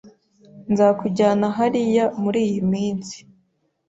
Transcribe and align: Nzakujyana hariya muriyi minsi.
Nzakujyana 0.71 1.47
hariya 1.57 2.05
muriyi 2.21 2.59
minsi. 2.71 3.17